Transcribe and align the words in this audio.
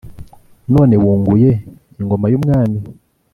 none 0.73 0.93
wunguye 1.03 1.51
ingoma 1.99 2.25
y'umwami 2.31 2.79